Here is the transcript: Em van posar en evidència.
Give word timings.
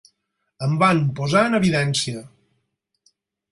Em 0.67 0.73
van 0.83 1.01
posar 1.19 1.45
en 1.51 1.59
evidència. 1.59 2.25